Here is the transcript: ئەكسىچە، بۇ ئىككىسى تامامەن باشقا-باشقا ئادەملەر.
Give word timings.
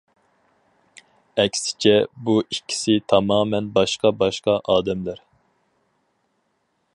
ئەكسىچە، 1.43 1.93
بۇ 2.29 2.35
ئىككىسى 2.45 2.95
تامامەن 3.13 3.69
باشقا-باشقا 3.77 4.57
ئادەملەر. 4.75 5.23